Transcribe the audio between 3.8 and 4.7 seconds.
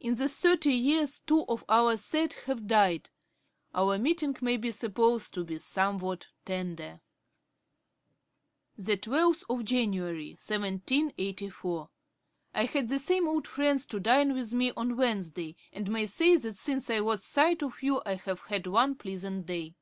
meeting may be